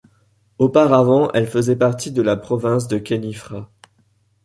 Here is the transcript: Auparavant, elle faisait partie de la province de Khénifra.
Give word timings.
Auparavant, 0.57 1.29
elle 1.35 1.45
faisait 1.45 1.75
partie 1.75 2.11
de 2.11 2.23
la 2.23 2.35
province 2.35 2.87
de 2.87 2.97
Khénifra. 2.97 3.69